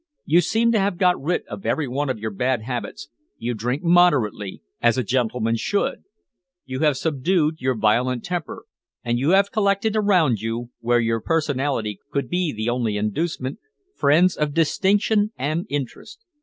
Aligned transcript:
You 0.25 0.41
seem 0.41 0.71
to 0.71 0.79
have 0.79 0.97
got 0.97 1.21
rid 1.21 1.45
of 1.45 1.63
every 1.63 1.87
one 1.87 2.09
of 2.09 2.17
your 2.17 2.31
bad 2.31 2.63
habits, 2.63 3.09
you 3.37 3.53
drink 3.53 3.83
moderately, 3.83 4.63
as 4.81 4.97
a 4.97 5.03
gentleman 5.03 5.57
should, 5.57 6.05
you 6.65 6.79
have 6.79 6.97
subdued 6.97 7.61
your 7.61 7.77
violent 7.77 8.25
temper, 8.25 8.65
and 9.03 9.19
you 9.19 9.29
have 9.29 9.51
collected 9.51 9.95
around 9.95 10.41
you, 10.41 10.71
where 10.79 10.99
your 10.99 11.21
personality 11.21 11.99
could 12.11 12.29
be 12.29 12.51
the 12.51 12.67
only 12.67 12.97
inducement, 12.97 13.59
friends 13.95 14.35
of 14.35 14.55
distinction 14.55 15.33
and 15.37 15.67
interest. 15.69 16.25